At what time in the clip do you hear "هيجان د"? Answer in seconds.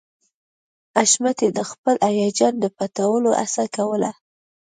2.17-2.65